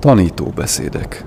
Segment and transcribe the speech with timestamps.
[0.00, 1.24] Tanítóbeszédek.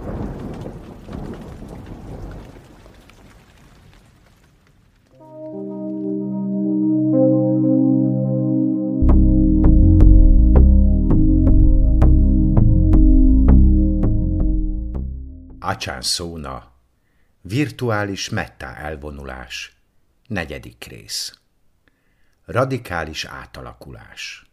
[15.60, 16.72] Acsán szóna.
[17.42, 19.78] Virtuális mettá elvonulás.
[20.28, 21.40] Negyedik rész.
[22.46, 24.53] Radikális átalakulás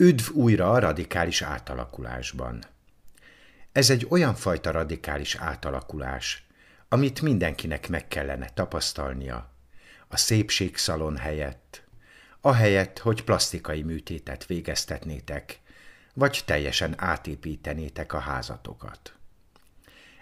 [0.00, 2.64] Üdv újra a radikális átalakulásban.
[3.72, 6.46] Ez egy olyan fajta radikális átalakulás,
[6.88, 9.50] amit mindenkinek meg kellene tapasztalnia,
[10.08, 11.82] a szépségszalon helyett,
[12.40, 15.60] ahelyett, hogy plastikai műtétet végeztetnétek,
[16.14, 19.14] vagy teljesen átépítenétek a házatokat.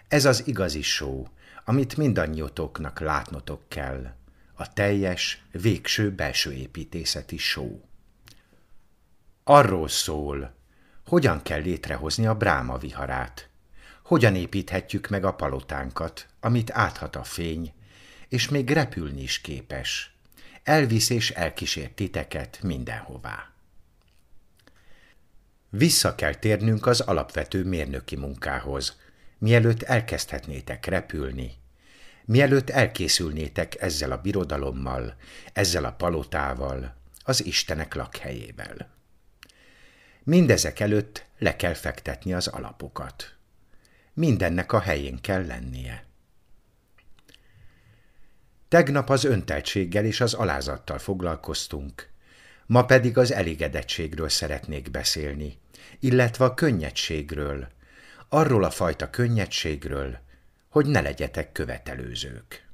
[0.07, 1.23] Ez az igazi show,
[1.65, 4.13] amit mindannyiotoknak látnotok kell,
[4.53, 7.86] a teljes, végső belső építészeti show.
[9.49, 10.53] Arról szól,
[11.05, 13.49] hogyan kell létrehozni a bráma viharát,
[14.03, 17.73] hogyan építhetjük meg a palotánkat, amit áthat a fény,
[18.27, 20.15] és még repülni is képes.
[20.63, 23.51] Elvisz és elkísért titeket mindenhová.
[25.69, 28.99] Vissza kell térnünk az alapvető mérnöki munkához,
[29.37, 31.51] mielőtt elkezdhetnétek repülni,
[32.25, 35.15] mielőtt elkészülnétek ezzel a birodalommal,
[35.53, 38.95] ezzel a palotával, az Istenek lakhelyével.
[40.27, 43.35] Mindezek előtt le kell fektetni az alapokat.
[44.13, 46.05] Mindennek a helyén kell lennie.
[48.67, 52.09] Tegnap az önteltséggel és az alázattal foglalkoztunk,
[52.65, 55.57] ma pedig az elégedettségről szeretnék beszélni,
[55.99, 57.67] illetve a könnyedségről,
[58.29, 60.19] arról a fajta könnyedségről,
[60.69, 62.67] hogy ne legyetek követelőzők.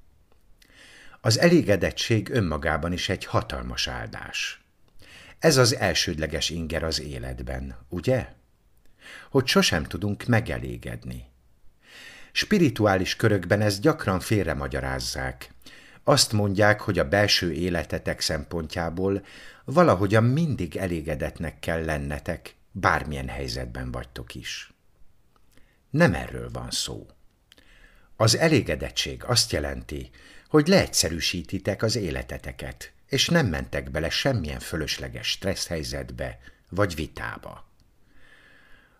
[1.21, 4.62] Az elégedettség önmagában is egy hatalmas áldás.
[5.43, 8.27] Ez az elsődleges inger az életben, ugye?
[9.29, 11.25] Hogy sosem tudunk megelégedni.
[12.31, 15.49] Spirituális körökben ezt gyakran félremagyarázzák.
[16.03, 19.25] Azt mondják, hogy a belső életetek szempontjából
[19.65, 24.73] valahogyan mindig elégedetnek kell lennetek, bármilyen helyzetben vagytok is.
[25.89, 27.07] Nem erről van szó.
[28.15, 30.09] Az elégedettség azt jelenti,
[30.47, 37.65] hogy leegyszerűsítitek az életeteket, és nem mentek bele semmilyen fölösleges stressz helyzetbe vagy vitába.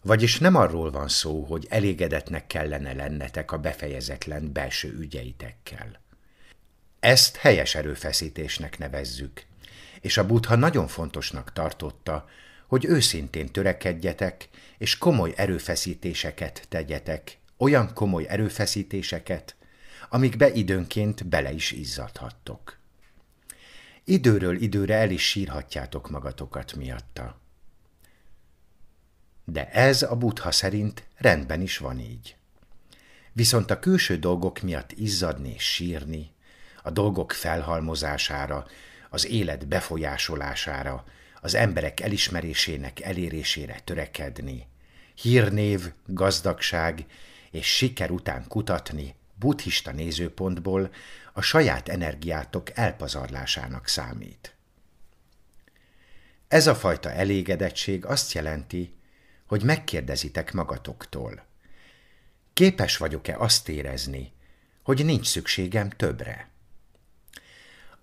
[0.02, 6.02] Vagyis nem arról van szó, hogy elégedetnek kellene lennetek a befejezetlen belső ügyeitekkel.
[7.00, 9.46] Ezt helyes erőfeszítésnek nevezzük,
[10.02, 12.30] és a Buddha nagyon fontosnak tartotta,
[12.68, 19.56] hogy őszintén törekedjetek, és komoly erőfeszítéseket tegyetek, olyan komoly erőfeszítéseket,
[20.10, 22.82] amikbe időnként bele is izzadhattok.
[24.06, 27.40] Időről időre el is sírhatjátok magatokat miatta.
[29.46, 32.36] De ez a buddha szerint rendben is van így.
[33.32, 36.32] Viszont a külső dolgok miatt izzadni és sírni,
[36.84, 38.66] a dolgok felhalmozására,
[39.10, 41.04] az élet befolyásolására,
[41.42, 44.68] az emberek elismerésének elérésére törekedni,
[45.16, 47.06] hírnév, gazdagság
[47.52, 50.94] és siker után kutatni buddhista nézőpontból
[51.34, 54.56] a saját energiátok elpazarlásának számít.
[56.48, 58.96] Ez a fajta elégedettség azt jelenti,
[59.46, 61.46] hogy megkérdezitek magatoktól.
[62.54, 64.34] Képes vagyok-e azt érezni,
[64.84, 66.50] hogy nincs szükségem többre?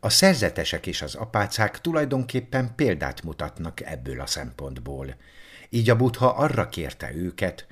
[0.01, 5.17] A szerzetesek és az apácák tulajdonképpen példát mutatnak ebből a szempontból.
[5.69, 7.67] Így a buddha arra kérte őket,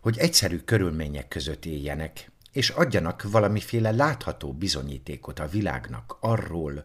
[0.00, 6.84] hogy egyszerű körülmények között éljenek, és adjanak valamiféle látható bizonyítékot a világnak arról,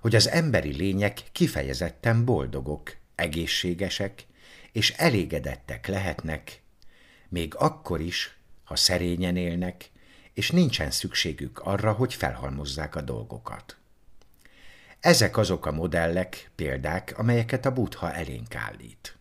[0.00, 4.26] hogy az emberi lények kifejezetten boldogok, egészségesek
[4.72, 6.62] és elégedettek lehetnek,
[7.28, 9.90] még akkor is, ha szerényen élnek,
[10.34, 13.76] és nincsen szükségük arra, hogy felhalmozzák a dolgokat.
[15.00, 19.16] Ezek azok a modellek, példák, amelyeket a buddha elénk állít.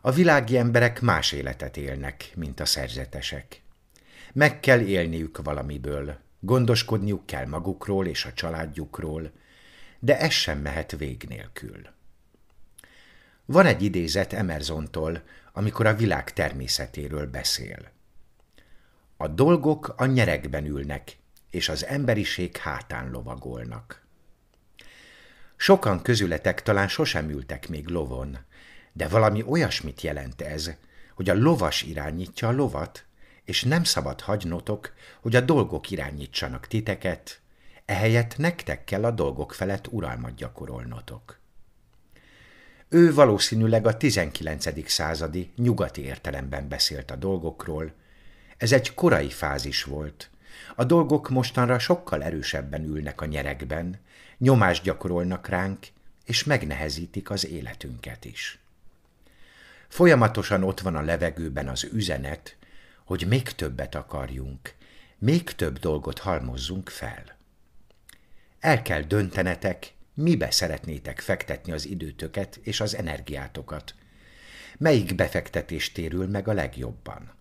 [0.00, 3.62] A világi emberek más életet élnek, mint a szerzetesek.
[4.34, 9.32] Meg kell élniük valamiből, gondoskodniuk kell magukról és a családjukról,
[9.98, 11.80] de ez sem mehet vég nélkül.
[13.44, 15.22] Van egy idézet Emersontól,
[15.52, 17.90] amikor a világ természetéről beszél.
[19.16, 21.16] A dolgok a nyerekben ülnek,
[21.50, 24.06] és az emberiség hátán lovagolnak.
[25.56, 28.38] Sokan közületek talán sosem ültek még lovon,
[28.92, 30.70] de valami olyasmit jelent ez,
[31.14, 33.04] hogy a lovas irányítja a lovat,
[33.44, 37.40] és nem szabad hagynotok, hogy a dolgok irányítsanak titeket,
[37.84, 41.38] ehelyett nektek kell a dolgok felett uralmat gyakorolnotok.
[42.88, 44.90] Ő valószínűleg a 19.
[44.90, 47.92] századi nyugati értelemben beszélt a dolgokról.
[48.56, 50.30] Ez egy korai fázis volt.
[50.74, 54.00] A dolgok mostanra sokkal erősebben ülnek a nyerekben,
[54.38, 55.86] nyomást gyakorolnak ránk,
[56.24, 58.58] és megnehezítik az életünket is.
[59.88, 62.56] Folyamatosan ott van a levegőben az üzenet,
[63.04, 64.74] hogy még többet akarjunk,
[65.18, 67.36] még több dolgot halmozzunk fel.
[68.60, 73.94] El kell döntenetek, mibe szeretnétek fektetni az időtöket és az energiátokat.
[74.78, 77.34] Melyik befektetés térül meg a legjobban?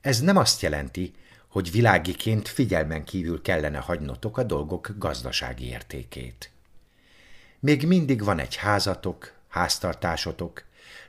[0.00, 1.12] Ez nem azt jelenti,
[1.48, 6.50] hogy világiként figyelmen kívül kellene hagynotok a dolgok gazdasági értékét.
[7.60, 10.64] Még mindig van egy házatok, háztartásotok,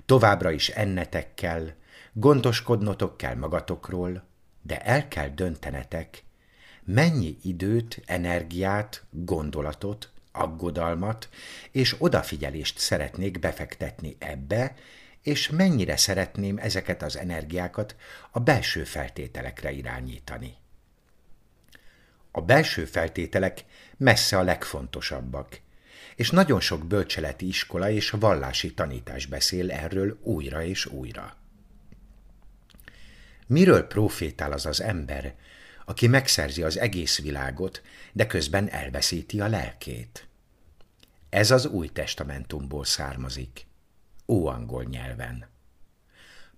[0.05, 1.73] továbbra is ennetek kell,
[2.17, 4.23] gondoskodnotok kell magatokról,
[4.61, 6.23] de el kell döntenetek,
[6.83, 11.29] mennyi időt, energiát, gondolatot, aggodalmat
[11.71, 14.75] és odafigyelést szeretnék befektetni ebbe,
[15.21, 17.95] és mennyire szeretném ezeket az energiákat
[18.31, 20.53] a belső feltételekre irányítani.
[22.31, 23.65] A belső feltételek
[23.97, 25.59] messze a legfontosabbak,
[26.15, 31.43] és nagyon sok bölcseleti iskola és vallási tanítás beszél erről újra és újra.
[33.47, 35.35] Miről profétál az az ember,
[35.85, 37.81] aki megszerzi az egész világot,
[38.13, 40.27] de közben elveszíti a lelkét?
[41.29, 43.65] Ez az új testamentumból származik,
[44.27, 45.47] óangol nyelven.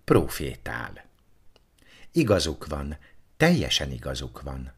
[0.04, 1.06] Profétál.
[2.12, 2.98] Igazuk van,
[3.38, 4.74] teljesen igazuk van.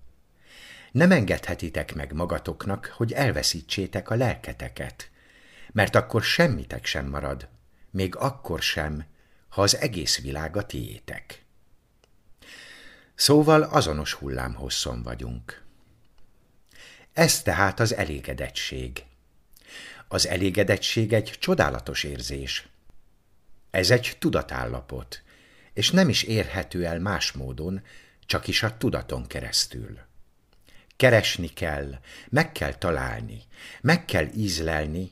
[0.92, 5.10] Nem engedhetitek meg magatoknak, hogy elveszítsétek a lelketeket,
[5.72, 7.48] mert akkor semmitek sem marad,
[7.92, 9.06] még akkor sem,
[9.50, 11.44] ha az egész világ a tiétek.
[13.20, 15.64] Szóval azonos hullámhosszon vagyunk.
[17.14, 19.04] Ez tehát az elégedettség.
[20.08, 22.68] Az elégedettség egy csodálatos érzés.
[23.72, 25.24] Ez egy tudatállapot,
[25.74, 27.82] és nem is érhető el más módon,
[28.26, 30.00] csak is a tudaton keresztül.
[30.96, 32.00] Keresni kell,
[32.30, 33.42] meg kell találni,
[33.82, 35.12] meg kell ízlelni,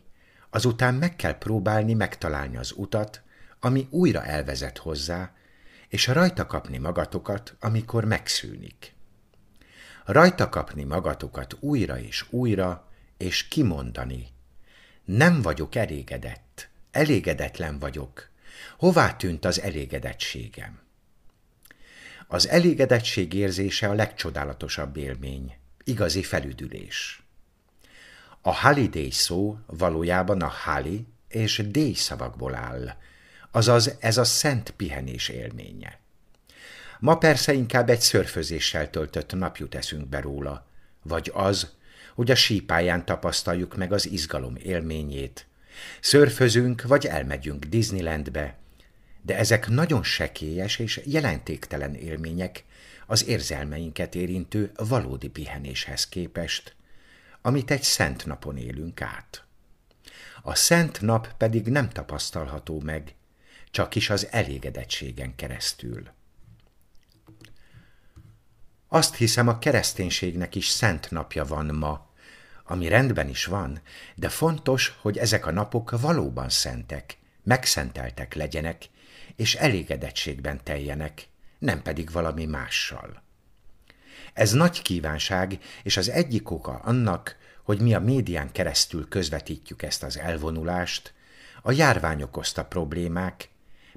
[0.50, 3.22] azután meg kell próbálni megtalálni az utat,
[3.60, 5.36] ami újra elvezet hozzá,
[5.88, 8.94] és rajta kapni magatokat, amikor megszűnik.
[10.06, 12.88] Rajta kapni magatokat újra és újra,
[13.18, 14.28] és kimondani.
[15.06, 18.30] Nem vagyok elégedett, elégedetlen vagyok.
[18.78, 20.80] Hová tűnt az elégedettségem?
[22.28, 27.22] Az elégedettség érzése a legcsodálatosabb élmény, igazi felüdülés.
[28.42, 32.96] A holiday szó valójában a hali és day szavakból áll,
[33.58, 36.00] azaz ez a szent pihenés élménye.
[37.00, 40.66] Ma persze inkább egy szörfözéssel töltött nap jut eszünkbe róla,
[41.04, 41.76] vagy az,
[42.16, 45.46] hogy a sípáján tapasztaljuk meg az izgalom élményét.
[46.02, 48.58] Szörfözünk, vagy elmegyünk Disneylandbe,
[49.22, 52.64] de ezek nagyon sekélyes és jelentéktelen élmények
[53.08, 56.76] az érzelmeinket érintő valódi pihenéshez képest,
[57.42, 59.44] amit egy szent napon élünk át.
[60.42, 63.16] A szent nap pedig nem tapasztalható meg,
[63.78, 66.10] csak is az elégedettségen keresztül.
[68.88, 72.10] Azt hiszem, a kereszténységnek is szent napja van ma,
[72.64, 73.82] ami rendben is van,
[74.16, 78.90] de fontos, hogy ezek a napok valóban szentek, megszenteltek legyenek,
[79.36, 81.28] és elégedettségben teljenek,
[81.60, 83.24] nem pedig valami mással.
[84.34, 90.04] Ez nagy kívánság, és az egyik oka annak, hogy mi a médián keresztül közvetítjük ezt
[90.04, 91.14] az elvonulást,
[91.62, 93.50] a járvány okozta problémák,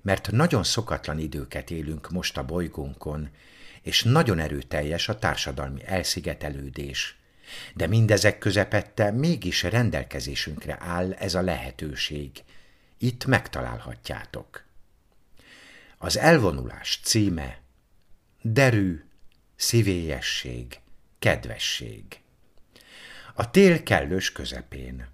[0.02, 3.28] mert nagyon szokatlan időket élünk most a bolygónkon,
[3.82, 7.18] és nagyon erőteljes a társadalmi elszigetelődés.
[7.74, 12.30] De mindezek közepette mégis rendelkezésünkre áll ez a lehetőség.
[12.98, 14.64] Itt megtalálhatjátok.
[15.98, 17.60] Az elvonulás címe
[18.42, 19.04] Derű,
[19.56, 20.80] szívélyesség,
[21.18, 22.04] kedvesség.
[23.34, 25.08] A tél kellős közepén.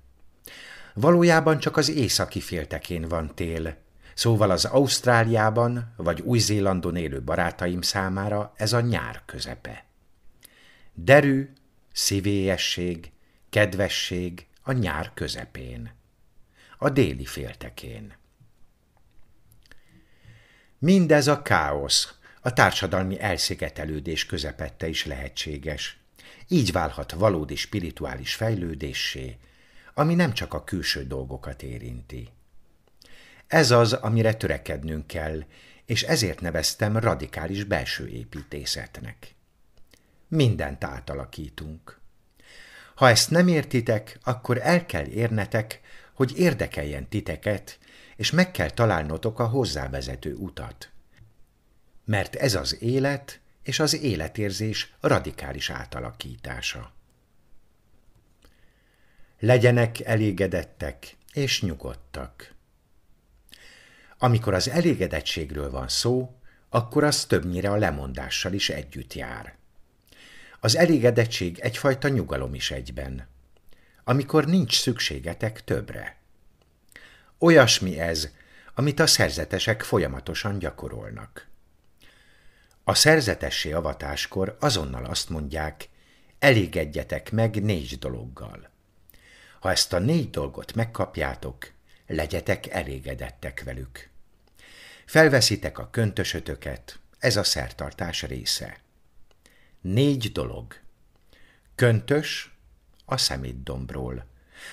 [0.94, 3.76] Valójában csak az északi féltekén van tél,
[4.16, 9.84] Szóval az Ausztráliában vagy Új-Zélandon élő barátaim számára ez a nyár közepe.
[10.94, 11.52] Derű,
[11.92, 13.12] szívélyesség,
[13.50, 15.92] kedvesség a nyár közepén,
[16.78, 18.16] a déli féltekén.
[20.78, 26.00] Mindez a káosz, a társadalmi elszigetelődés közepette is lehetséges.
[26.48, 29.36] Így válhat valódi spirituális fejlődéssé,
[29.94, 32.34] ami nem csak a külső dolgokat érinti.
[33.46, 35.44] Ez az, amire törekednünk kell,
[35.84, 39.34] és ezért neveztem radikális belső építészetnek.
[40.28, 42.00] Mindent átalakítunk.
[42.94, 45.80] Ha ezt nem értitek, akkor el kell érnetek,
[46.14, 47.78] hogy érdekeljen titeket,
[48.16, 50.90] és meg kell találnotok a hozzávezető utat.
[52.04, 56.92] Mert ez az élet és az életérzés radikális átalakítása.
[59.38, 62.54] Legyenek elégedettek és nyugodtak.
[64.18, 66.36] Amikor az elégedettségről van szó,
[66.68, 69.56] akkor az többnyire a lemondással is együtt jár.
[70.60, 73.28] Az elégedettség egyfajta nyugalom is egyben,
[74.04, 76.16] amikor nincs szükségetek többre.
[77.38, 78.28] Olyasmi ez,
[78.74, 81.46] amit a szerzetesek folyamatosan gyakorolnak.
[82.84, 85.88] A szerzetessé avatáskor azonnal azt mondják,
[86.38, 88.70] elégedjetek meg négy dologgal.
[89.60, 91.70] Ha ezt a négy dolgot megkapjátok,
[92.06, 94.08] legyetek elégedettek velük.
[95.04, 98.76] Felveszitek a köntösötöket, ez a szertartás része.
[99.80, 100.76] Négy dolog.
[101.74, 102.56] Köntös
[103.04, 104.26] a szemétdombról.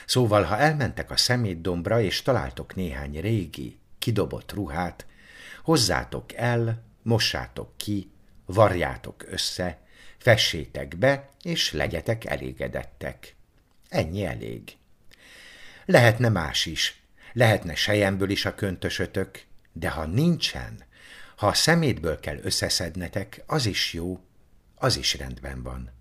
[0.06, 5.06] Szóval, ha elmentek a szemétdombra, és találtok néhány régi, kidobott ruhát,
[5.64, 8.12] hozzátok el, mossátok ki,
[8.46, 9.80] varjátok össze,
[10.18, 13.36] fessétek be, és legyetek elégedettek.
[13.90, 14.78] Ennyi elég.
[15.86, 17.03] Lehetne más is,
[17.34, 20.84] lehetne sejemből is a köntösötök, de ha nincsen,
[21.36, 24.20] ha a szemétből kell összeszednetek, az is jó,
[24.76, 25.92] az is rendben van.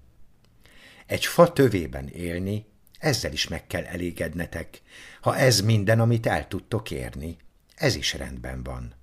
[1.07, 2.67] Egy fa tövében élni,
[2.99, 4.83] ezzel is meg kell elégednetek,
[5.21, 7.37] ha ez minden, amit el tudtok érni,
[7.75, 8.95] ez is rendben van.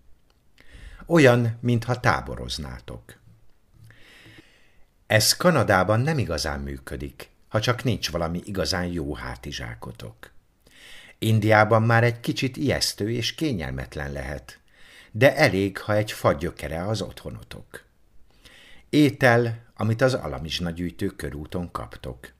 [1.05, 3.19] Olyan, mintha táboroznátok.
[5.07, 10.31] Ez Kanadában nem igazán működik, ha csak nincs valami igazán jó hátizsákotok.
[11.19, 14.59] Indiában már egy kicsit ijesztő és kényelmetlen lehet,
[15.11, 17.85] de elég, ha egy fagyökere az otthonotok.
[18.89, 22.33] Étel, amit az alamizsnagyűjtő körúton kaptok.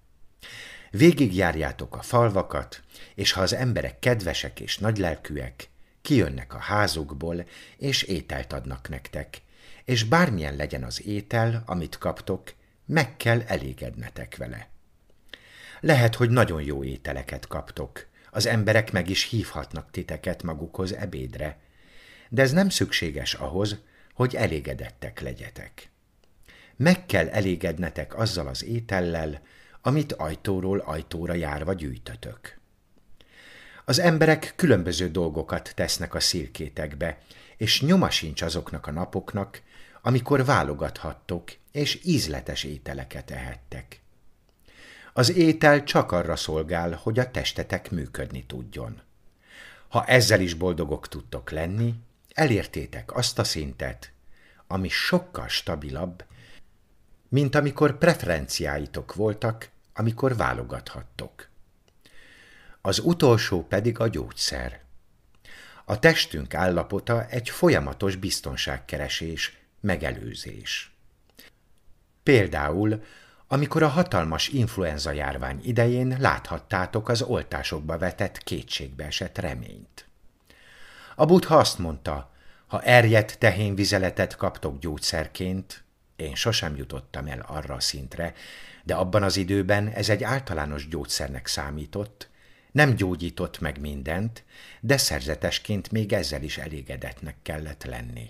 [0.92, 2.82] Végigjárjátok a falvakat,
[3.16, 5.70] és ha az emberek kedvesek és nagylelkűek,
[6.02, 7.46] kijönnek a házukból,
[7.78, 9.42] és ételt adnak nektek,
[9.86, 12.54] és bármilyen legyen az étel, amit kaptok,
[12.86, 14.70] meg kell elégednetek vele.
[15.80, 21.60] Lehet, hogy nagyon jó ételeket kaptok, az emberek meg is hívhatnak titeket magukhoz ebédre,
[22.30, 23.78] de ez nem szükséges ahhoz,
[24.14, 25.90] hogy elégedettek legyetek.
[26.76, 29.42] Meg kell elégednetek azzal az étellel,
[29.82, 32.58] amit ajtóról ajtóra járva gyűjtötök.
[33.86, 37.18] Az emberek különböző dolgokat tesznek a szilkétekbe,
[37.58, 39.62] és nyoma sincs azoknak a napoknak,
[40.02, 44.02] amikor válogathattok, és ízletes ételeket ehettek.
[45.14, 49.02] Az étel csak arra szolgál, hogy a testetek működni tudjon.
[49.88, 51.96] Ha ezzel is boldogok tudtok lenni,
[52.34, 54.12] elértétek azt a szintet,
[54.68, 56.24] ami sokkal stabilabb,
[57.30, 61.48] mint amikor preferenciáitok voltak, amikor válogathattok.
[62.82, 64.82] Az utolsó pedig a gyógyszer.
[65.86, 70.92] A testünk állapota egy folyamatos biztonságkeresés, megelőzés.
[72.24, 73.04] Például,
[73.52, 80.08] amikor a hatalmas influenza járvány idején láthattátok az oltásokba vetett kétségbe esett reményt.
[81.16, 82.32] A buddha azt mondta,
[82.68, 85.84] ha erjedt tehénvizeletet kaptok gyógyszerként,
[86.16, 88.34] én sosem jutottam el arra a szintre,
[88.84, 92.30] de abban az időben ez egy általános gyógyszernek számított,
[92.72, 94.44] nem gyógyított meg mindent,
[94.80, 98.30] de szerzetesként még ezzel is elégedetnek kellett lenni.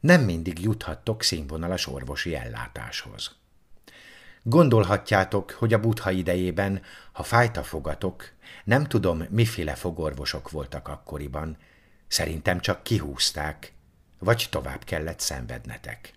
[0.00, 3.40] Nem mindig juthattok színvonalas orvosi ellátáshoz.
[4.42, 6.82] Gondolhatjátok, hogy a butha idejében,
[7.12, 8.32] ha fájt a fogatok,
[8.64, 11.56] nem tudom, miféle fogorvosok voltak akkoriban,
[12.08, 13.72] szerintem csak kihúzták,
[14.18, 16.14] vagy tovább kellett szenvednetek.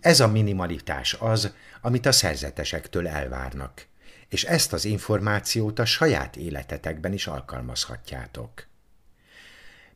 [0.00, 3.86] Ez a minimalitás az, amit a szerzetesektől elvárnak,
[4.28, 8.66] és ezt az információt a saját életetekben is alkalmazhatjátok.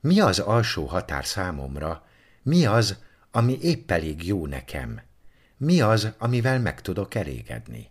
[0.01, 2.07] Mi az alsó határ számomra?
[2.43, 2.99] Mi az,
[3.31, 5.01] ami épp elég jó nekem?
[5.65, 7.91] Mi az, amivel meg tudok elégedni?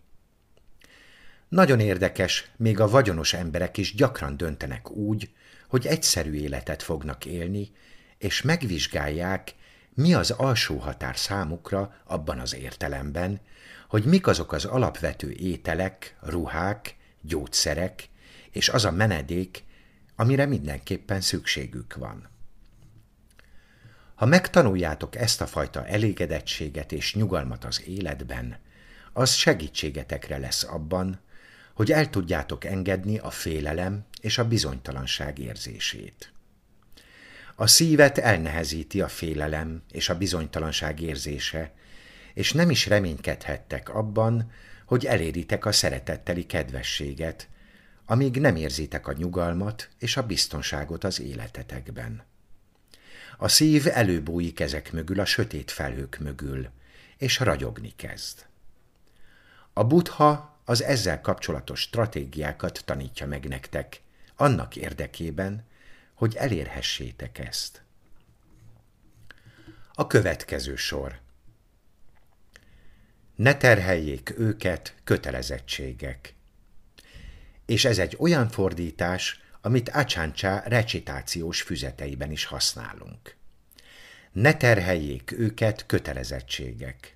[1.48, 5.30] Nagyon érdekes, még a vagyonos emberek is gyakran döntenek úgy,
[5.68, 7.72] hogy egyszerű életet fognak élni,
[8.18, 9.56] és megvizsgálják,
[9.94, 13.40] mi az alsó határ számukra abban az értelemben,
[13.88, 18.10] hogy mik azok az alapvető ételek, ruhák, gyógyszerek,
[18.50, 19.64] és az a menedék,
[20.16, 22.30] amire mindenképpen szükségük van.
[24.22, 28.58] Ha megtanuljátok ezt a fajta elégedettséget és nyugalmat az életben,
[29.14, 31.20] az segítségetekre lesz abban,
[31.74, 36.34] hogy el tudjátok engedni a félelem és a bizonytalanság érzését.
[37.56, 41.74] A szívet elnehezíti a félelem és a bizonytalanság érzése,
[42.34, 44.52] és nem is reménykedhettek abban,
[44.86, 47.48] hogy eléritek a szeretetteli kedvességet,
[48.06, 52.30] amíg nem érzitek a nyugalmat és a biztonságot az életetekben.
[53.38, 56.70] A szív előbújik ezek mögül a sötét felhők mögül,
[57.18, 58.46] és ragyogni kezd.
[59.74, 64.02] A buddha az ezzel kapcsolatos stratégiákat tanítja meg nektek,
[64.36, 65.66] annak érdekében,
[66.14, 67.82] hogy elérhessétek ezt.
[69.94, 71.20] A következő sor.
[73.36, 76.34] Ne terheljék őket kötelezettségek.
[77.66, 83.36] És ez egy olyan fordítás, amit Acsáncsa recitációs füzeteiben is használunk.
[84.32, 87.16] Ne terheljék őket kötelezettségek.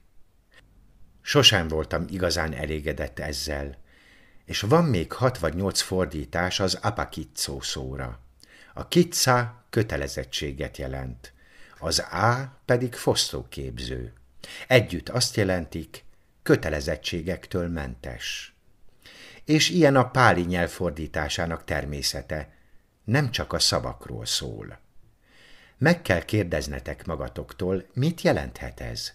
[1.21, 3.77] Sosem voltam igazán elégedett ezzel,
[4.45, 8.19] és van még hat vagy nyolc fordítás az apakitszó szóra.
[8.73, 11.33] A kitsa kötelezettséget jelent,
[11.79, 14.13] az A pedig fosztóképző.
[14.67, 16.03] Együtt azt jelentik,
[16.43, 18.54] kötelezettségektől mentes.
[19.45, 22.53] És ilyen a páli nyelv fordításának természete,
[23.03, 24.79] nem csak a szavakról szól.
[25.77, 29.13] Meg kell kérdeznetek magatoktól, mit jelenthet ez?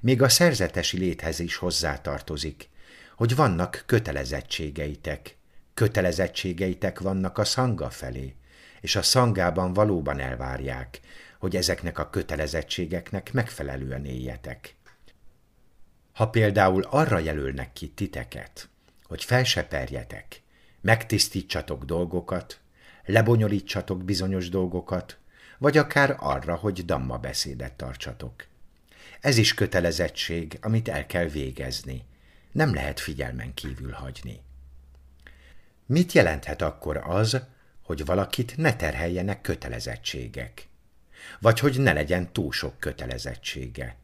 [0.00, 2.68] Még a szerzetesi léthez is hozzátartozik,
[3.16, 5.36] hogy vannak kötelezettségeitek.
[5.74, 8.34] Kötelezettségeitek vannak a szanga felé,
[8.80, 11.00] és a szangában valóban elvárják,
[11.38, 14.74] hogy ezeknek a kötelezettségeknek megfelelően éljetek.
[16.12, 18.68] Ha például arra jelölnek ki titeket,
[19.08, 20.42] hogy felseperjetek,
[20.80, 22.60] megtisztítsatok dolgokat,
[23.04, 25.18] lebonyolítsatok bizonyos dolgokat,
[25.58, 28.46] vagy akár arra, hogy damma beszédet tartsatok.
[29.20, 32.04] Ez is kötelezettség, amit el kell végezni.
[32.52, 34.40] Nem lehet figyelmen kívül hagyni.
[35.86, 37.40] Mit jelenthet akkor az,
[37.82, 40.68] hogy valakit ne terheljenek kötelezettségek?
[41.40, 43.96] Vagy hogy ne legyen túl sok kötelezettsége?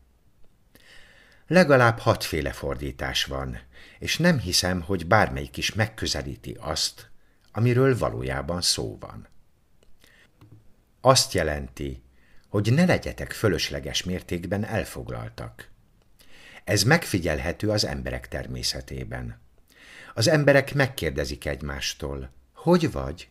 [1.52, 3.61] Legalább hatféle fordítás van,
[3.99, 7.11] és nem hiszem, hogy bármelyik is megközelíti azt,
[7.52, 9.28] amiről valójában szó van.
[11.00, 12.02] Azt jelenti,
[12.49, 15.69] hogy ne legyetek fölösleges mértékben elfoglaltak.
[16.65, 19.41] Ez megfigyelhető az emberek természetében.
[20.15, 23.28] Az emberek megkérdezik egymástól, hogy vagy?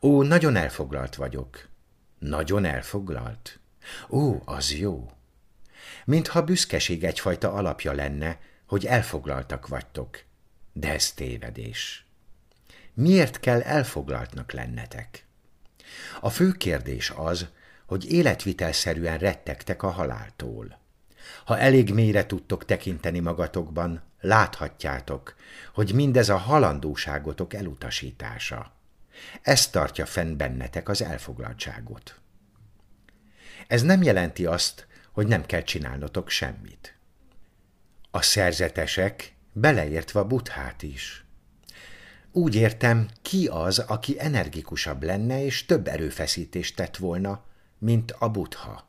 [0.00, 1.68] Ó, nagyon elfoglalt vagyok.
[2.18, 3.58] Nagyon elfoglalt?
[4.08, 5.10] Ó, az jó.
[6.10, 10.22] Mintha büszkeség egyfajta alapja lenne, hogy elfoglaltak vagytok.
[10.72, 12.06] De ez tévedés.
[12.94, 15.24] Miért kell elfoglaltnak lennetek?
[16.20, 17.46] A fő kérdés az,
[17.86, 20.78] hogy életvitelszerűen rettegtek a haláltól.
[21.44, 25.34] Ha elég mélyre tudtok tekinteni magatokban, láthatjátok,
[25.74, 28.72] hogy mindez a halandóságotok elutasítása.
[29.42, 32.20] Ez tartja fenn bennetek az elfoglaltságot.
[33.66, 36.94] Ez nem jelenti azt, hogy nem kell csinálnotok semmit.
[38.10, 41.24] A szerzetesek, beleértve a buthát is.
[42.32, 47.44] Úgy értem, ki az, aki energikusabb lenne és több erőfeszítést tett volna,
[47.78, 48.88] mint a butha.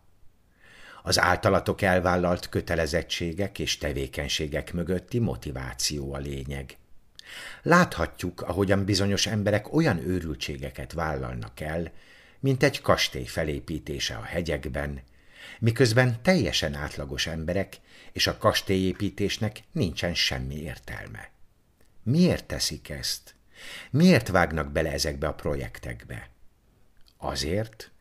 [1.03, 6.77] Az általatok elvállalt kötelezettségek és tevékenységek mögötti motiváció a lényeg.
[7.61, 11.91] Láthatjuk, ahogyan bizonyos emberek olyan őrültségeket vállalnak el,
[12.39, 15.01] mint egy kastély felépítése a hegyekben,
[15.59, 17.79] miközben teljesen átlagos emberek,
[18.11, 21.29] és a kastélyépítésnek nincsen semmi értelme.
[22.03, 23.35] Miért teszik ezt?
[23.89, 26.29] Miért vágnak bele ezekbe a projektekbe?
[27.17, 27.91] Azért,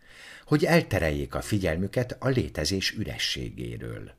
[0.45, 4.13] hogy eltereljék a figyelmüket a létezés ürességéről.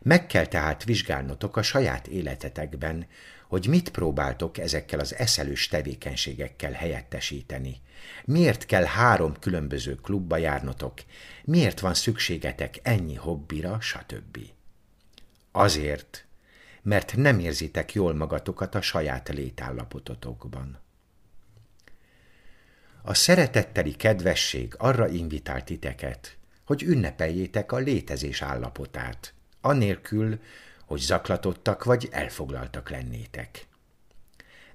[0.00, 3.06] Meg kell tehát vizsgálnotok a saját életetekben,
[3.48, 7.80] hogy mit próbáltok ezekkel az eszelős tevékenységekkel helyettesíteni.
[8.24, 10.94] Miért kell három különböző klubba járnotok,
[11.44, 14.38] miért van szükségetek ennyi hobbira, stb.
[15.52, 16.26] Azért,
[16.82, 20.78] mert nem érzitek jól magatokat a saját létállapototokban.
[23.02, 30.38] A szeretetteli kedvesség arra invitál titeket, hogy ünnepeljétek a létezés állapotát, anélkül,
[30.86, 33.66] hogy zaklatottak vagy elfoglaltak lennétek.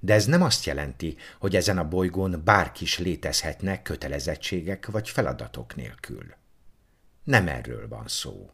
[0.00, 5.74] De ez nem azt jelenti, hogy ezen a bolygón bárki is létezhetne kötelezettségek vagy feladatok
[5.74, 6.34] nélkül.
[7.24, 8.50] Nem erről van szó.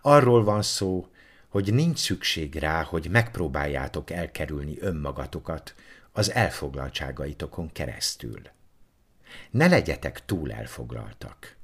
[0.00, 1.08] Arról van szó,
[1.48, 5.74] hogy nincs szükség rá, hogy megpróbáljátok elkerülni önmagatokat
[6.12, 8.42] az elfoglaltságaitokon keresztül.
[9.50, 11.56] Ne legyetek túl elfoglaltak.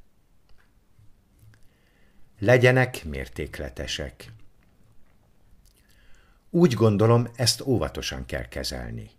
[2.38, 4.32] Legyenek mértékletesek.
[6.54, 9.10] Úgy gondolom, ezt óvatosan kell kezelni.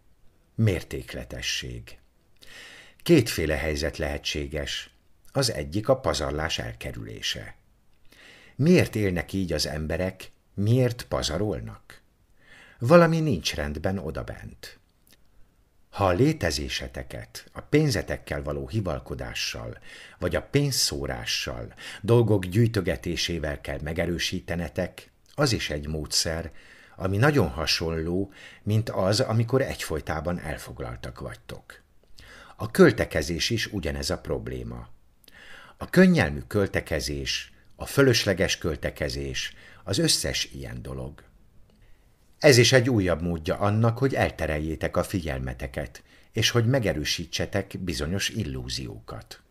[0.56, 1.98] Mértékletesség.
[3.04, 4.90] Kétféle helyzet lehetséges.
[5.32, 7.56] Az egyik a pazarlás elkerülése.
[8.56, 12.02] Miért élnek így az emberek, miért pazarolnak?
[12.80, 14.80] Valami nincs rendben odabent.
[15.90, 19.78] Ha a létezéseteket a pénzetekkel való hivalkodással,
[20.20, 26.52] vagy a pénzszórással, dolgok gyűjtögetésével kell megerősítenetek, az is egy módszer,
[26.96, 28.32] ami nagyon hasonló,
[28.64, 31.82] mint az, amikor egyfolytában elfoglaltak vagytok.
[32.56, 34.88] A költekezés is ugyanez a probléma.
[35.78, 41.24] A könnyelmű költekezés, a fölösleges költekezés, az összes ilyen dolog.
[42.40, 49.42] Ez is egy újabb módja annak, hogy eltereljétek a figyelmeteket, és hogy megerősítsetek bizonyos illúziókat.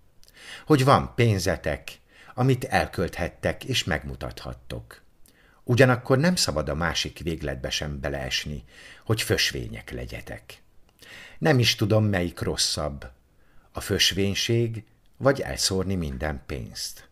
[0.67, 1.99] Hogy van pénzetek,
[2.35, 5.02] amit elkölthettek és megmutathattok.
[5.73, 8.65] Ugyanakkor nem szabad a másik végletbe sem beleesni,
[9.05, 10.63] hogy fösvények legyetek.
[11.39, 13.11] Nem is tudom, melyik rosszabb,
[13.73, 14.85] a fösvénység,
[15.17, 17.09] vagy elszórni minden pénzt.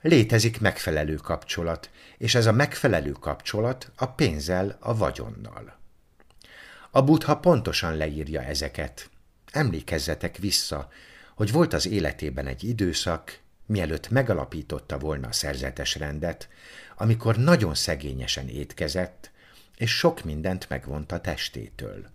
[0.00, 5.78] Létezik megfelelő kapcsolat, és ez a megfelelő kapcsolat a pénzzel, a vagyonnal.
[6.90, 9.10] A buddha pontosan leírja ezeket.
[9.52, 10.88] Emlékezzetek vissza,
[11.34, 16.48] hogy volt az életében egy időszak, mielőtt megalapította volna a szerzetes rendet,
[16.96, 19.30] amikor nagyon szegényesen étkezett,
[19.76, 22.06] és sok mindent megvont a testétől.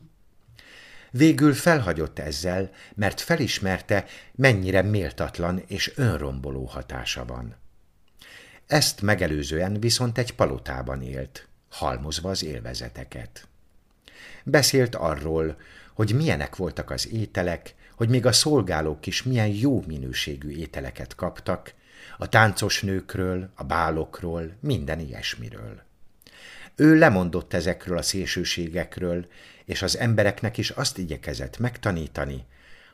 [1.12, 7.56] Végül felhagyott ezzel, mert felismerte, mennyire méltatlan és önromboló hatása van.
[8.68, 13.48] Ezt megelőzően viszont egy palotában élt, halmozva az élvezeteket.
[14.44, 15.58] Beszélt arról,
[15.94, 21.74] hogy milyenek voltak az ételek, hogy még a szolgálók is milyen jó minőségű ételeket kaptak,
[22.18, 25.82] a táncos nőkről, a bálokról, minden ilyesmiről.
[26.76, 29.28] Ő lemondott ezekről a szélsőségekről,
[29.66, 32.46] és az embereknek is azt igyekezett megtanítani,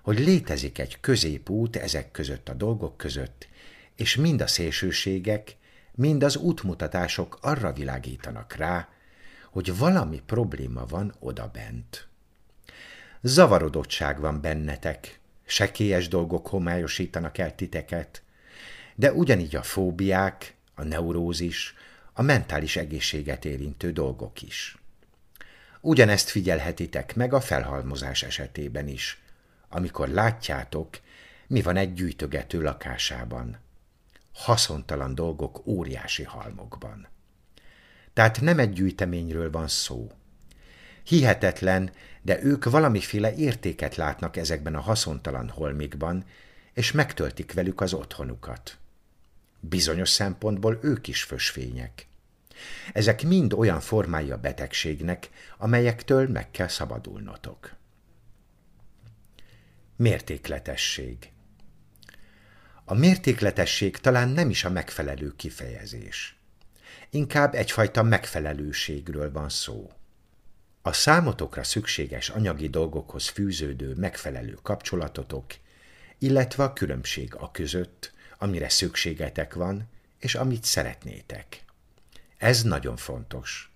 [0.01, 3.47] hogy létezik egy középút ezek között a dolgok között,
[3.95, 5.55] és mind a szélsőségek,
[5.95, 8.89] mind az útmutatások arra világítanak rá,
[9.51, 12.08] hogy valami probléma van odabent.
[13.21, 18.23] Zavarodottság van bennetek, sekélyes dolgok homályosítanak el titeket,
[18.95, 21.73] de ugyanígy a fóbiák, a neurózis,
[22.13, 24.77] a mentális egészséget érintő dolgok is.
[25.81, 29.21] Ugyanezt figyelhetitek meg a felhalmozás esetében is,
[29.69, 30.99] amikor látjátok,
[31.47, 33.57] mi van egy gyűjtögető lakásában.
[34.33, 37.07] Haszontalan dolgok óriási halmokban.
[38.13, 40.11] Tehát nem egy gyűjteményről van szó.
[41.03, 46.25] Hihetetlen, de ők valamiféle értéket látnak ezekben a haszontalan holmikban,
[46.73, 48.77] és megtöltik velük az otthonukat.
[49.59, 52.07] Bizonyos szempontból ők is fösvények.
[52.93, 57.75] Ezek mind olyan formái a betegségnek, amelyektől meg kell szabadulnotok.
[59.95, 61.31] Mértékletesség
[62.85, 66.37] A mértékletesség talán nem is a megfelelő kifejezés.
[67.09, 69.91] Inkább egyfajta megfelelőségről van szó.
[70.81, 75.45] A számotokra szükséges anyagi dolgokhoz fűződő megfelelő kapcsolatotok,
[76.17, 79.89] illetve a különbség a között, amire szükségetek van,
[80.19, 81.63] és amit szeretnétek.
[82.37, 83.71] Ez nagyon fontos.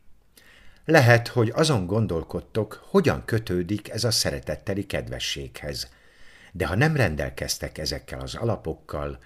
[0.85, 5.89] Lehet, hogy azon gondolkodtok, hogyan kötődik ez a szeretetteli kedvességhez,
[6.51, 9.19] de ha nem rendelkeztek ezekkel az alapokkal,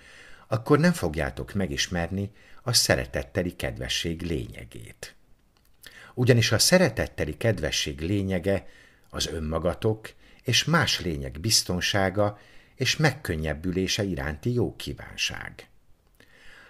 [0.48, 5.17] akkor nem fogjátok megismerni a szeretetteli kedvesség lényegét.
[6.18, 8.68] Ugyanis a szeretetteli kedvesség lényege
[9.10, 12.40] az önmagatok és más lények biztonsága
[12.76, 15.70] és megkönnyebbülése iránti jó kívánság.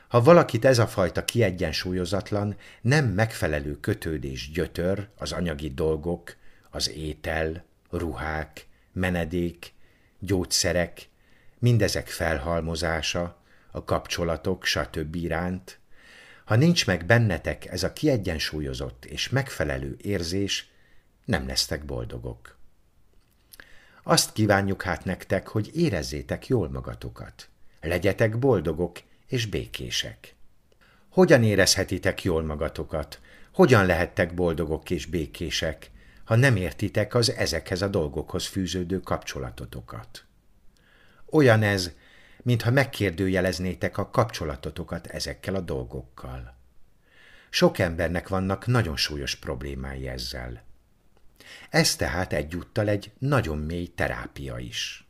[0.08, 6.36] Ha valakit ez a fajta kiegyensúlyozatlan, nem megfelelő kötődés gyötör az anyagi dolgok,
[6.70, 9.74] az étel, ruhák, menedék,
[10.20, 11.10] gyógyszerek,
[11.60, 15.16] mindezek felhalmozása, a kapcsolatok, stb.
[15.16, 15.80] iránt,
[16.48, 20.70] ha nincs meg bennetek ez a kiegyensúlyozott és megfelelő érzés,
[21.26, 22.58] nem lesztek boldogok.
[24.04, 27.50] Azt kívánjuk hát nektek, hogy érezzétek jól magatokat.
[27.82, 30.36] Legyetek boldogok és békések.
[31.10, 33.20] Hogyan érezhetitek jól magatokat?
[33.52, 35.92] Hogyan lehettek boldogok és békések,
[36.24, 40.26] ha nem értitek az ezekhez a dolgokhoz fűződő kapcsolatotokat?
[41.30, 41.92] Olyan ez,
[42.48, 46.56] mintha megkérdőjeleznétek a kapcsolatotokat ezekkel a dolgokkal.
[47.50, 50.64] Sok embernek vannak nagyon súlyos problémái ezzel.
[51.70, 55.08] Ez tehát egyúttal egy nagyon mély terápia is.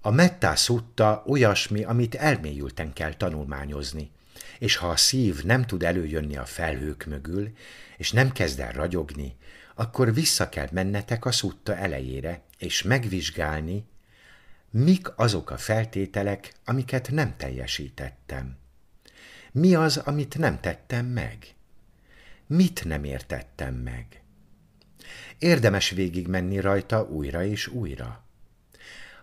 [0.00, 4.10] A mettá szutta olyasmi, amit elmélyülten kell tanulmányozni,
[4.58, 7.52] és ha a szív nem tud előjönni a felhők mögül,
[7.96, 9.36] és nem kezd el ragyogni,
[9.74, 13.88] akkor vissza kell mennetek a szutta elejére, és megvizsgálni,
[14.70, 18.56] mik azok a feltételek, amiket nem teljesítettem.
[19.52, 21.54] Mi az, amit nem tettem meg?
[22.46, 24.22] Mit nem értettem meg?
[25.38, 28.24] Érdemes végigmenni rajta újra és újra.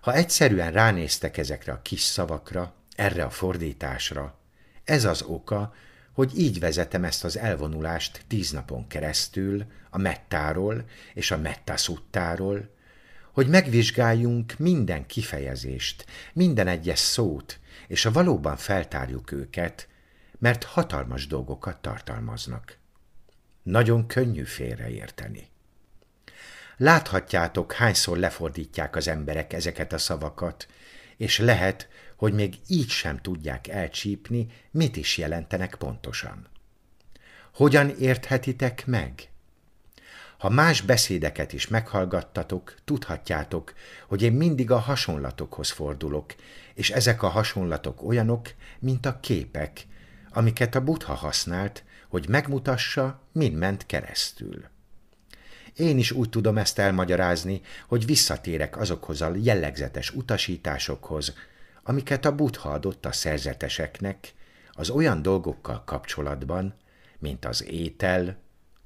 [0.02, 4.40] Ha egyszerűen ránéztek ezekre a kis szavakra, erre a fordításra,
[4.84, 5.74] ez az oka,
[6.12, 12.76] hogy így vezetem ezt az elvonulást tíz napon keresztül a mettáról és a mettasuttáról,
[13.38, 19.88] hogy megvizsgáljunk minden kifejezést, minden egyes szót, és a valóban feltárjuk őket,
[20.40, 22.78] mert hatalmas dolgokat tartalmaznak.
[23.64, 25.50] Nagyon könnyű félreérteni.
[26.78, 30.68] Láthatjátok, hányszor lefordítják az emberek ezeket a szavakat,
[31.18, 36.48] és lehet, hogy még így sem tudják elcsípni, mit is jelentenek pontosan.
[37.54, 39.30] Hogyan érthetitek meg?
[40.38, 43.74] Ha más beszédeket is meghallgattatok, tudhatjátok,
[44.08, 46.36] hogy én mindig a hasonlatokhoz fordulok,
[46.74, 49.88] és ezek a hasonlatok olyanok, mint a képek,
[50.30, 54.66] amiket a Buddha használt, hogy megmutassa, min ment keresztül.
[55.76, 61.34] Én is úgy tudom ezt elmagyarázni, hogy visszatérek azokhoz a jellegzetes utasításokhoz,
[61.84, 64.34] amiket a Buddha adott a szerzeteseknek
[64.72, 66.74] az olyan dolgokkal kapcsolatban,
[67.20, 68.38] mint az étel,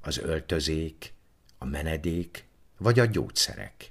[0.02, 1.14] az öltözék,
[1.62, 2.46] a menedék
[2.78, 3.90] vagy a gyógyszerek.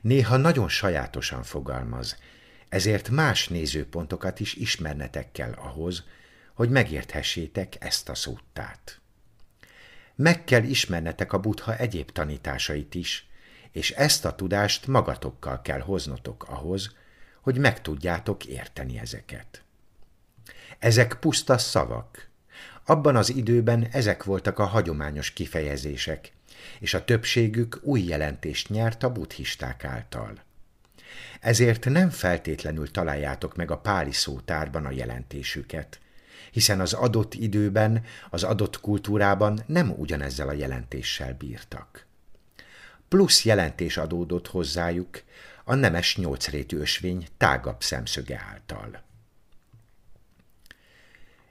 [0.00, 2.18] Néha nagyon sajátosan fogalmaz,
[2.68, 6.04] ezért más nézőpontokat is ismernetek kell ahhoz,
[6.54, 9.00] hogy megérthessétek ezt a szóttát.
[10.14, 13.28] Meg kell ismernetek a buddha egyéb tanításait is,
[13.70, 16.96] és ezt a tudást magatokkal kell hoznotok ahhoz,
[17.40, 19.62] hogy meg tudjátok érteni ezeket.
[20.78, 22.28] Ezek puszta szavak.
[22.84, 26.32] Abban az időben ezek voltak a hagyományos kifejezések,
[26.80, 30.42] és a többségük új jelentést nyert a buddhisták által.
[31.40, 36.00] Ezért nem feltétlenül találjátok meg a páli szótárban a jelentésüket,
[36.50, 42.06] hiszen az adott időben, az adott kultúrában nem ugyanezzel a jelentéssel bírtak.
[43.08, 45.22] Plusz jelentés adódott hozzájuk
[45.64, 49.02] a nemes nyolcrétű ösvény tágabb szemszöge által.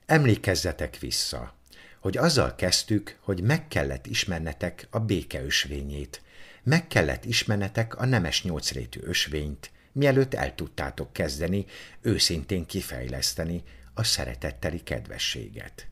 [0.06, 1.54] Emlékezzetek vissza,
[2.04, 6.22] hogy azzal kezdtük, hogy meg kellett ismernetek a béke ösvényét,
[6.63, 11.66] meg kellett ismernetek a nemes nyolcrétű ösvényt, mielőtt el tudtátok kezdeni
[12.02, 13.63] őszintén kifejleszteni
[13.94, 15.88] a szeretetteli kedvességet.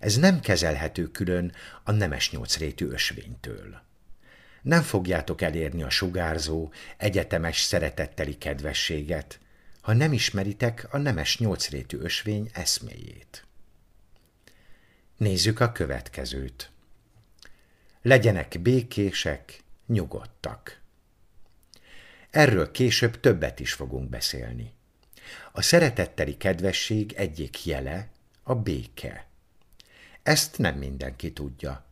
[0.00, 1.52] Ez nem kezelhető külön
[1.84, 3.82] a nemes nyolcrétű ösvénytől.
[4.62, 9.38] Nem fogjátok elérni a sugárzó, egyetemes szeretetteli kedvességet,
[9.80, 13.45] ha nem ismeritek a nemes nyolcrétű ösvény eszméjét.
[15.16, 16.70] Nézzük a következőt.
[18.02, 20.80] Legyenek békések, nyugodtak.
[22.30, 24.72] Erről később többet is fogunk beszélni.
[25.52, 28.08] A szeretetteli kedvesség egyik jele
[28.42, 29.26] a béke.
[30.22, 31.84] Ezt nem mindenki tudja.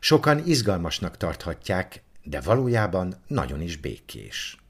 [0.00, 4.65] Sokan izgalmasnak tarthatják, de valójában nagyon is békés.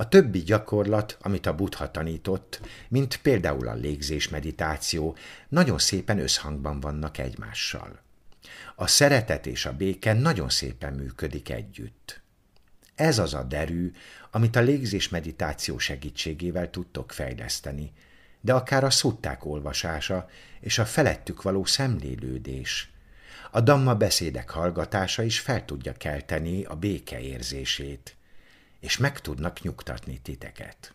[0.00, 5.16] A többi gyakorlat, amit a buddha tanított, mint például a légzés meditáció,
[5.48, 8.00] nagyon szépen összhangban vannak egymással.
[8.76, 12.20] A szeretet és a béke nagyon szépen működik együtt.
[12.94, 13.92] Ez az a derű,
[14.30, 17.92] amit a légzés meditáció segítségével tudtok fejleszteni,
[18.40, 20.28] de akár a szutták olvasása
[20.60, 22.92] és a felettük való szemlélődés.
[23.50, 28.16] A damma beszédek hallgatása is fel tudja kelteni a béke érzését,
[28.80, 30.94] és meg tudnak nyugtatni titeket.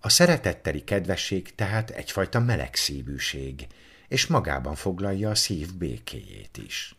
[0.00, 3.66] A szeretetteli kedvesség tehát egyfajta melegszívűség,
[4.08, 6.94] és magában foglalja a szív békéjét is.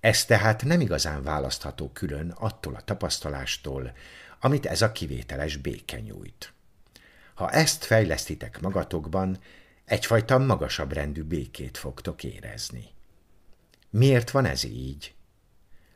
[0.00, 3.92] Ez tehát nem igazán választható külön attól a tapasztalástól,
[4.40, 6.52] amit ez a kivételes béke nyújt.
[7.34, 9.38] Ha ezt fejlesztitek magatokban,
[9.84, 12.88] egyfajta magasabb rendű békét fogtok érezni.
[13.90, 15.14] Miért van ez így?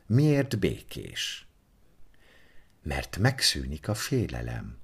[0.05, 1.44] Miért békés?
[2.85, 4.77] Mert megszűnik a félelem.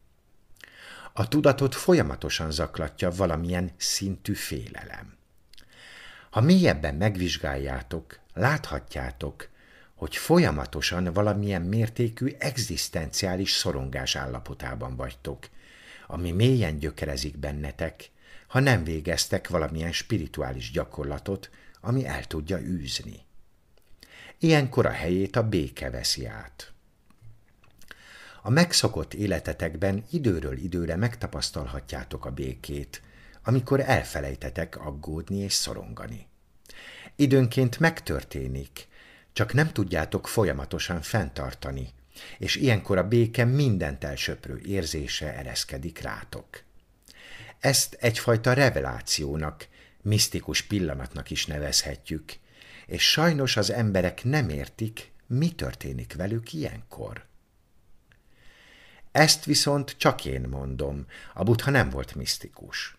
[1.13, 5.17] A tudatot folyamatosan zaklatja valamilyen szintű félelem.
[6.29, 9.49] Ha mélyebben megvizsgáljátok, láthatjátok,
[9.95, 15.49] hogy folyamatosan valamilyen mértékű egzisztenciális szorongás állapotában vagytok,
[16.07, 18.09] ami mélyen gyökerezik bennetek,
[18.47, 21.49] ha nem végeztek valamilyen spirituális gyakorlatot,
[21.81, 23.25] ami el tudja űzni.
[24.39, 26.73] Ilyenkor a helyét a béke veszi át.
[28.41, 33.01] A megszokott életetekben időről időre megtapasztalhatjátok a békét,
[33.43, 36.27] amikor elfelejtetek aggódni és szorongani.
[37.15, 38.87] Időnként megtörténik,
[39.33, 41.89] csak nem tudjátok folyamatosan fenntartani,
[42.37, 46.63] és ilyenkor a béke mindent elsöprő érzése ereszkedik rátok.
[47.59, 49.67] Ezt egyfajta revelációnak,
[50.01, 52.33] misztikus pillanatnak is nevezhetjük,
[52.85, 57.29] és sajnos az emberek nem értik, mi történik velük ilyenkor.
[59.11, 62.95] Ezt viszont csak én mondom, a buddha nem volt misztikus.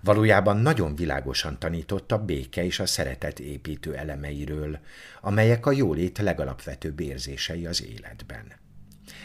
[0.00, 4.78] Valójában nagyon világosan tanított a béke és a szeretet építő elemeiről,
[5.20, 8.52] amelyek a jólét legalapvetőbb érzései az életben.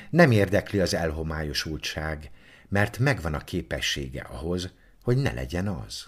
[0.09, 2.31] Nem érdekli az elhomályosultság,
[2.69, 4.69] mert megvan a képessége ahhoz,
[5.03, 6.07] hogy ne legyen az.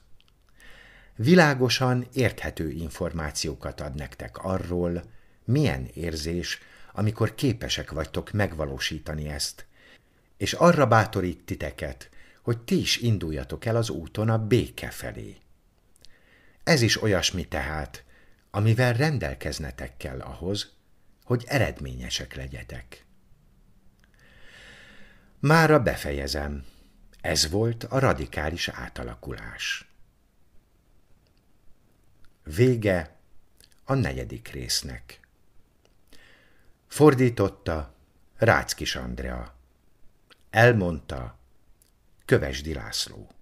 [1.16, 5.04] Világosan érthető információkat ad nektek arról,
[5.46, 6.60] milyen érzés,
[6.94, 9.66] amikor képesek vagytok megvalósítani ezt,
[10.38, 12.10] és arra bátorít titeket,
[12.42, 15.38] hogy ti is induljatok el az úton a béke felé.
[16.64, 18.04] Ez is olyasmi tehát,
[18.52, 20.74] amivel rendelkeznetek kell ahhoz,
[21.24, 23.06] hogy eredményesek legyetek.
[25.40, 26.66] Mára befejezem.
[27.22, 29.90] Ez volt a radikális átalakulás.
[32.44, 33.16] Vége
[33.84, 35.20] a negyedik résznek.
[36.88, 37.94] Fordította
[38.38, 39.55] Ráckis Andrea.
[40.56, 41.38] Elmondta
[42.26, 43.35] Kövesdi László.